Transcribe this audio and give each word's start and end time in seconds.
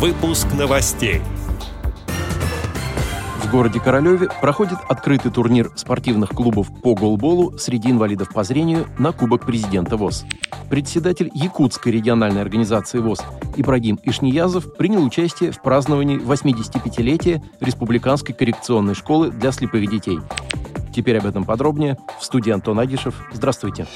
Выпуск 0.00 0.46
новостей. 0.58 1.20
В 3.42 3.50
городе 3.50 3.80
Королеве 3.80 4.30
проходит 4.40 4.78
открытый 4.88 5.30
турнир 5.30 5.70
спортивных 5.76 6.30
клубов 6.30 6.68
по 6.80 6.94
голболу 6.94 7.58
среди 7.58 7.90
инвалидов 7.90 8.30
по 8.32 8.42
зрению 8.42 8.86
на 8.98 9.12
Кубок 9.12 9.44
президента 9.44 9.98
ВОЗ. 9.98 10.24
Председатель 10.70 11.30
Якутской 11.34 11.92
региональной 11.92 12.40
организации 12.40 12.98
ВОЗ 12.98 13.20
Ибрагим 13.56 14.00
Ишниязов 14.02 14.74
принял 14.74 15.04
участие 15.04 15.52
в 15.52 15.60
праздновании 15.60 16.18
85-летия 16.18 17.42
Республиканской 17.60 18.34
коррекционной 18.34 18.94
школы 18.94 19.30
для 19.30 19.52
слепых 19.52 19.86
детей. 19.86 20.18
Теперь 20.94 21.18
об 21.18 21.26
этом 21.26 21.44
подробнее. 21.44 21.98
В 22.18 22.24
студии 22.24 22.50
Антон 22.52 22.80
Агишев. 22.80 23.14
Здравствуйте. 23.34 23.86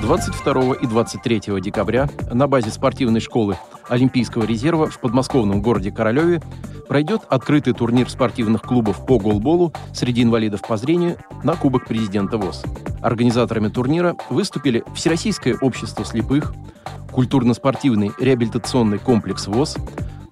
22 0.00 0.74
и 0.76 0.86
23 0.86 1.60
декабря 1.60 2.08
на 2.32 2.48
базе 2.48 2.70
спортивной 2.70 3.20
школы 3.20 3.58
Олимпийского 3.88 4.44
резерва 4.44 4.86
в 4.86 4.98
подмосковном 4.98 5.62
городе 5.62 5.90
Королеве 5.90 6.40
пройдет 6.88 7.22
открытый 7.28 7.72
турнир 7.72 8.08
спортивных 8.10 8.62
клубов 8.62 9.06
по 9.06 9.18
голболу 9.18 9.72
среди 9.92 10.22
инвалидов 10.22 10.62
по 10.66 10.76
зрению 10.76 11.16
на 11.42 11.54
Кубок 11.54 11.86
президента 11.86 12.38
ВОЗ. 12.38 12.62
Организаторами 13.00 13.68
турнира 13.68 14.16
выступили 14.30 14.84
Всероссийское 14.94 15.56
общество 15.60 16.04
слепых, 16.04 16.52
культурно-спортивный 17.10 18.12
реабилитационный 18.18 18.98
комплекс 18.98 19.46
ВОЗ, 19.46 19.76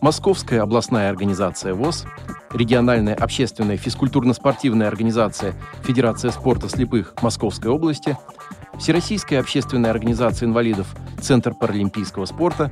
Московская 0.00 0.60
областная 0.60 1.08
организация 1.08 1.74
ВОЗ, 1.74 2.04
региональная 2.52 3.14
общественная 3.14 3.76
физкультурно-спортивная 3.76 4.88
организация 4.88 5.54
Федерация 5.82 6.30
спорта 6.30 6.68
слепых 6.68 7.14
Московской 7.22 7.70
области, 7.70 8.16
Всероссийская 8.78 9.40
общественная 9.40 9.90
организация 9.90 10.46
инвалидов 10.46 10.94
Центр 11.20 11.54
паралимпийского 11.54 12.26
спорта, 12.26 12.70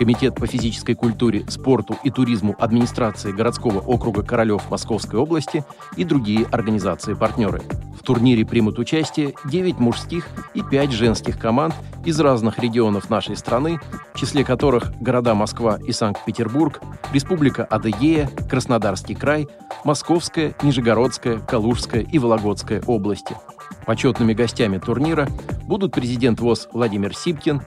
Комитет 0.00 0.34
по 0.34 0.46
физической 0.46 0.94
культуре, 0.94 1.44
спорту 1.50 1.94
и 2.02 2.10
туризму 2.10 2.56
администрации 2.58 3.32
городского 3.32 3.80
округа 3.80 4.22
Королев 4.22 4.70
Московской 4.70 5.20
области 5.20 5.62
и 5.94 6.04
другие 6.04 6.46
организации-партнеры. 6.46 7.60
В 7.98 8.02
турнире 8.02 8.46
примут 8.46 8.78
участие 8.78 9.34
9 9.44 9.78
мужских 9.78 10.26
и 10.54 10.62
5 10.62 10.92
женских 10.92 11.38
команд 11.38 11.74
из 12.06 12.18
разных 12.18 12.58
регионов 12.60 13.10
нашей 13.10 13.36
страны, 13.36 13.78
в 14.14 14.18
числе 14.18 14.42
которых 14.42 14.90
города 15.02 15.34
Москва 15.34 15.78
и 15.86 15.92
Санкт-Петербург, 15.92 16.80
Республика 17.12 17.66
Адыгея, 17.66 18.30
Краснодарский 18.48 19.14
край, 19.14 19.48
Московская, 19.84 20.54
Нижегородская, 20.62 21.40
Калужская 21.40 22.00
и 22.00 22.18
Вологодская 22.18 22.82
области. 22.86 23.36
Почетными 23.84 24.32
гостями 24.32 24.78
турнира 24.78 25.28
будут 25.64 25.92
президент 25.92 26.40
ВОЗ 26.40 26.68
Владимир 26.72 27.14
Сипкин, 27.14 27.60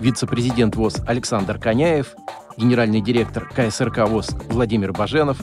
вице-президент 0.00 0.76
ВОЗ 0.76 0.96
Александр 1.06 1.58
Коняев, 1.58 2.14
генеральный 2.56 3.00
директор 3.00 3.46
КСРК 3.48 4.08
ВОЗ 4.08 4.30
Владимир 4.48 4.92
Баженов, 4.92 5.38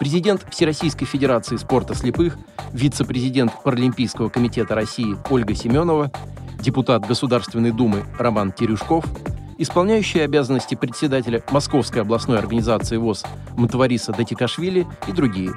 президент 0.00 0.44
Всероссийской 0.50 1.06
Федерации 1.06 1.56
спорта 1.56 1.94
слепых, 1.94 2.36
вице-президент 2.72 3.52
Паралимпийского 3.62 4.30
комитета 4.30 4.74
России 4.74 5.16
Ольга 5.30 5.54
Семенова, 5.54 6.10
депутат 6.60 7.06
Государственной 7.06 7.70
Думы 7.70 8.04
Роман 8.18 8.52
Терюшков, 8.52 9.04
исполняющий 9.58 10.20
обязанности 10.20 10.74
председателя 10.74 11.42
Московской 11.50 12.02
областной 12.02 12.38
организации 12.38 12.96
ВОЗ 12.96 13.24
Матвариса 13.56 14.12
Датикашвили 14.12 14.86
и 15.06 15.12
другие. 15.12 15.52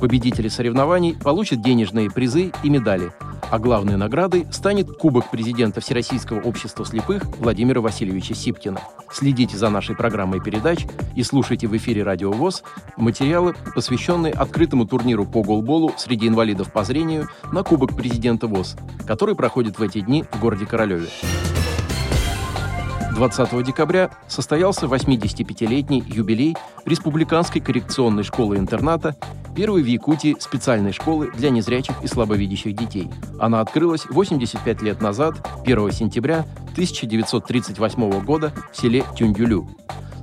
Победители 0.00 0.48
соревнований 0.48 1.16
получат 1.16 1.62
денежные 1.62 2.10
призы 2.10 2.52
и 2.62 2.68
медали– 2.68 3.10
а 3.50 3.58
главной 3.58 3.96
наградой 3.96 4.46
станет 4.50 4.88
Кубок 4.90 5.30
президента 5.30 5.80
Всероссийского 5.80 6.40
общества 6.40 6.84
слепых 6.84 7.24
Владимира 7.38 7.80
Васильевича 7.80 8.34
Сипкина. 8.34 8.80
Следите 9.12 9.56
за 9.56 9.70
нашей 9.70 9.94
программой 9.96 10.40
передач 10.40 10.86
и 11.14 11.22
слушайте 11.22 11.66
в 11.66 11.76
эфире 11.76 12.02
Радио 12.02 12.32
ВОЗ 12.32 12.62
материалы, 12.96 13.54
посвященные 13.74 14.32
открытому 14.32 14.86
турниру 14.86 15.24
по 15.24 15.42
голболу 15.42 15.92
среди 15.96 16.28
инвалидов 16.28 16.72
по 16.72 16.84
зрению 16.84 17.28
на 17.52 17.62
Кубок 17.62 17.96
президента 17.96 18.46
ВОЗ, 18.46 18.76
который 19.06 19.34
проходит 19.34 19.78
в 19.78 19.82
эти 19.82 20.00
дни 20.00 20.24
в 20.32 20.40
городе 20.40 20.66
Королеве. 20.66 21.08
20 23.14 23.64
декабря 23.64 24.10
состоялся 24.26 24.86
85-летний 24.86 26.02
юбилей 26.04 26.56
Республиканской 26.84 27.60
коррекционной 27.60 28.24
школы-интерната, 28.24 29.16
первой 29.54 29.82
в 29.82 29.86
Якутии 29.86 30.36
специальной 30.40 30.92
школы 30.92 31.30
для 31.36 31.50
незрячих 31.50 31.94
и 32.02 32.08
слабовидящих 32.08 32.74
детей. 32.74 33.08
Она 33.38 33.60
открылась 33.60 34.06
85 34.06 34.82
лет 34.82 35.00
назад, 35.00 35.48
1 35.64 35.92
сентября 35.92 36.44
1938 36.72 38.24
года 38.24 38.52
в 38.72 38.76
селе 38.76 39.04
Тюндюлю. 39.16 39.68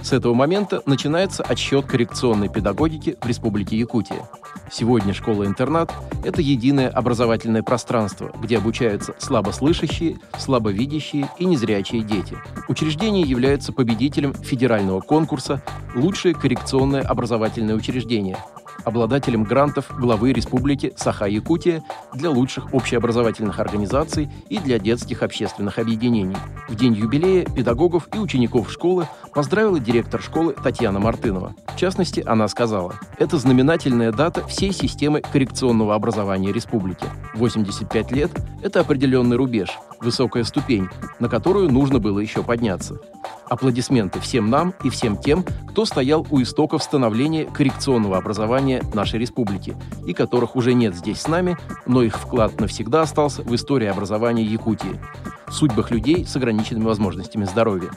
С 0.02 0.14
этого 0.14 0.34
момента 0.34 0.82
начинается 0.86 1.44
отсчет 1.44 1.86
коррекционной 1.86 2.50
педагогики 2.50 3.18
в 3.22 3.26
Республике 3.28 3.78
Якутия. 3.78 4.28
Сегодня 4.72 5.14
школа-интернат– 5.14 5.94
это 6.26 6.42
единое 6.42 6.90
образовательное 6.90 7.62
пространство, 7.62 8.32
где 8.42 8.58
обучаются 8.58 9.14
слабослышащие, 9.20 10.18
слабовидящие 10.38 11.30
и 11.38 11.46
незрячие 11.46 12.02
дети. 12.02 12.36
Учреждение 12.68 13.24
является 13.24 13.74
победителем 13.74 14.34
федерального 14.34 15.02
конкурса 15.02 15.62
«Лучшее 15.94 16.34
коррекционное 16.34 17.02
образовательное 17.02 17.76
учреждение», 17.76 18.38
обладателем 18.84 19.44
грантов 19.44 19.92
главы 19.98 20.34
Республики 20.34 20.94
Саха-Якутия 20.96 21.84
для 22.14 22.30
лучших 22.30 22.74
общеобразовательных 22.74 23.60
организаций 23.60 24.30
и 24.50 24.60
для 24.60 24.80
детских 24.80 25.24
общественных 25.24 25.80
объединений. 25.80 26.38
В 26.68 26.76
день 26.76 26.94
юбилея 26.94 27.46
педагогов 27.46 28.08
и 28.14 28.18
учеников 28.18 28.72
школы 28.72 29.08
поздравила 29.34 29.80
директор 29.80 30.22
школы 30.22 30.54
Татьяна 30.54 31.00
Мартынова. 31.00 31.56
В 31.68 31.78
частности, 31.78 32.24
она 32.26 32.48
сказала, 32.48 32.96
это 33.18 33.38
знаменательная 33.38 34.12
дата 34.12 34.46
всей 34.48 34.72
системы 34.72 35.22
коррекционного 35.22 35.96
образования 35.96 36.52
республики. 36.52 37.06
85 37.36 38.12
лет– 38.12 38.32
это 38.62 38.80
определенный 38.82 39.38
рубеж, 39.38 39.70
высокая 40.00 40.44
ступень, 40.44 40.88
на 41.20 41.30
которую 41.30 41.70
нужно 41.72 42.00
было 42.00 42.20
еще 42.20 42.44
подняться. 42.44 43.00
Аплодисменты 43.50 44.20
всем 44.20 44.50
нам 44.50 44.74
и 44.84 44.90
всем 44.90 45.18
тем, 45.18 45.44
кто 45.68 45.86
стоял 45.86 46.26
у 46.30 46.42
истоков 46.42 46.84
становления 46.84 47.46
коррекционного 47.46 48.18
образования 48.18 48.82
нашей 48.94 49.20
республики, 49.20 49.76
и 50.06 50.14
которых 50.14 50.56
уже 50.56 50.74
нет 50.74 50.96
здесь 50.96 51.22
с 51.22 51.28
нами, 51.28 51.58
но 51.86 52.02
их 52.02 52.18
вклад 52.18 52.60
навсегда 52.60 53.02
остался 53.02 53.42
в 53.42 53.54
истории 53.54 53.88
образования 53.88 54.44
Якутии, 54.44 55.00
в 55.48 55.54
судьбах 55.54 55.92
людей 55.92 56.26
с 56.26 56.36
ограниченными 56.36 56.86
возможностями 56.86 57.46
здоровья. 57.46 57.92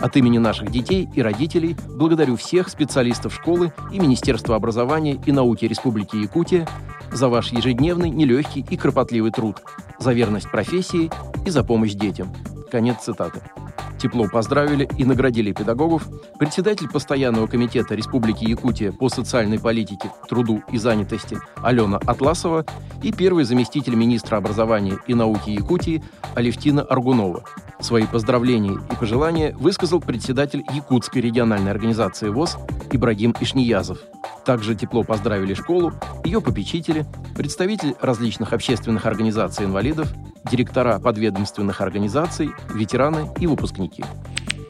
От 0.00 0.16
имени 0.16 0.38
наших 0.38 0.70
детей 0.70 1.08
и 1.14 1.20
родителей 1.20 1.76
благодарю 1.88 2.36
всех 2.36 2.70
специалистов 2.70 3.34
школы 3.34 3.72
и 3.92 4.00
Министерства 4.00 4.56
образования 4.56 5.20
и 5.26 5.32
науки 5.32 5.66
Республики 5.66 6.16
Якутия 6.16 6.66
за 7.12 7.28
ваш 7.28 7.52
ежедневный, 7.52 8.08
нелегкий 8.08 8.64
и 8.68 8.76
кропотливый 8.76 9.30
труд, 9.30 9.60
за 9.98 10.12
верность 10.12 10.50
профессии 10.50 11.10
и 11.44 11.50
за 11.50 11.64
помощь 11.64 11.92
детям. 11.92 12.32
Конец 12.70 12.98
цитаты. 13.02 13.42
Тепло 14.00 14.26
поздравили 14.28 14.88
и 14.96 15.04
наградили 15.04 15.52
педагогов 15.52 16.08
председатель 16.38 16.88
Постоянного 16.88 17.46
комитета 17.46 17.94
Республики 17.94 18.44
Якутия 18.44 18.92
по 18.92 19.10
социальной 19.10 19.60
политике, 19.60 20.10
труду 20.26 20.62
и 20.72 20.78
занятости 20.78 21.38
Алена 21.56 21.98
Атласова 21.98 22.64
и 23.02 23.12
первый 23.12 23.44
заместитель 23.44 23.96
министра 23.96 24.36
образования 24.36 24.98
и 25.06 25.12
науки 25.12 25.50
Якутии 25.50 26.02
Алевтина 26.34 26.80
Аргунова. 26.80 27.44
Свои 27.78 28.06
поздравления 28.06 28.78
и 28.90 28.96
пожелания 28.96 29.54
высказал 29.58 30.00
председатель 30.00 30.64
Якутской 30.74 31.20
региональной 31.20 31.70
организации 31.70 32.30
ВОЗ 32.30 32.56
Ибрагим 32.90 33.34
Ишниязов. 33.38 33.98
Также 34.50 34.74
тепло 34.74 35.04
поздравили 35.04 35.54
школу, 35.54 35.92
ее 36.24 36.40
попечители, 36.40 37.06
представители 37.36 37.94
различных 38.00 38.52
общественных 38.52 39.06
организаций 39.06 39.64
инвалидов, 39.64 40.12
директора 40.50 40.98
подведомственных 40.98 41.80
организаций, 41.80 42.50
ветераны 42.74 43.32
и 43.38 43.46
выпускники. 43.46 44.04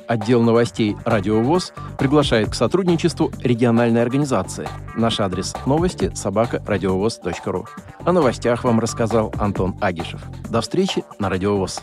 Отдел 0.07 0.43
новостей 0.43 0.99
«Радио 1.07 1.41
ВОЗ» 1.41 1.73
приглашает 1.99 2.51
к 2.51 2.55
сотрудничеству 2.55 3.33
региональной 3.43 4.03
организации. 4.03 4.69
Наш 4.97 5.19
адрес 5.19 5.55
новости– 5.65 6.13
собака-радиовоз.ру. 6.15 7.65
О 8.05 8.13
новостях 8.13 8.65
вам 8.65 8.81
рассказал 8.81 9.33
Антон 9.39 9.77
Агишев. 9.81 10.21
До 10.51 10.61
встречи 10.61 11.05
на 11.19 11.31
«Радио 11.31 11.57
ВОЗ». 11.57 11.81